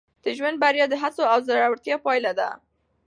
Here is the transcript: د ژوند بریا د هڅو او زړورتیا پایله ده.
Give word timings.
د 0.23 0.25
ژوند 0.37 0.57
بریا 0.63 0.85
د 0.89 0.95
هڅو 1.03 1.23
او 1.33 1.37
زړورتیا 1.47 1.95
پایله 2.05 2.31
ده. 2.39 2.49